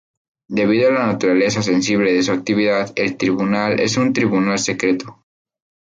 Debido 0.49 0.89
a 0.89 0.93
la 0.93 1.05
naturaleza 1.05 1.61
sensible 1.61 2.11
de 2.11 2.23
su 2.23 2.31
actividad, 2.31 2.91
el 2.95 3.17
tribunal 3.17 3.79
es 3.79 3.97
un 3.97 4.13
"tribunal 4.13 4.57
secreto". 4.57 5.23